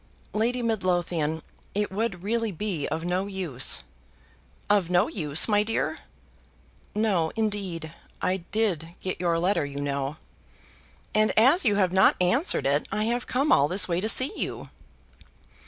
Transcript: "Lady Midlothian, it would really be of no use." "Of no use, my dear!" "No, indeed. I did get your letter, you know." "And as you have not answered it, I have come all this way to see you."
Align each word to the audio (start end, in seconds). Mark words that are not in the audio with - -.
"Lady 0.33 0.63
Midlothian, 0.63 1.43
it 1.75 1.91
would 1.91 2.23
really 2.23 2.51
be 2.51 2.87
of 2.87 3.05
no 3.05 3.27
use." 3.27 3.83
"Of 4.67 4.89
no 4.89 5.07
use, 5.07 5.47
my 5.47 5.61
dear!" 5.61 5.99
"No, 6.95 7.31
indeed. 7.35 7.93
I 8.19 8.37
did 8.51 8.95
get 9.01 9.19
your 9.21 9.37
letter, 9.37 9.63
you 9.63 9.79
know." 9.79 10.17
"And 11.13 11.31
as 11.37 11.65
you 11.65 11.75
have 11.75 11.93
not 11.93 12.15
answered 12.19 12.65
it, 12.65 12.87
I 12.91 13.03
have 13.03 13.27
come 13.27 13.51
all 13.51 13.67
this 13.67 13.87
way 13.87 14.01
to 14.01 14.09
see 14.09 14.33
you." 14.35 14.69